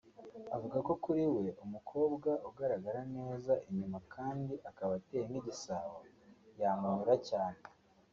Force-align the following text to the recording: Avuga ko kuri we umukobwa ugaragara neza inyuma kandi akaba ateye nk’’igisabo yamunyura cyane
Avuga 0.55 0.77
ko 0.87 0.93
kuri 1.03 1.23
we 1.35 1.47
umukobwa 1.65 2.29
ugaragara 2.49 3.01
neza 3.15 3.53
inyuma 3.69 3.97
kandi 4.13 4.53
akaba 4.69 4.91
ateye 4.99 5.23
nk’’igisabo 5.29 5.97
yamunyura 6.61 7.15
cyane 7.29 7.59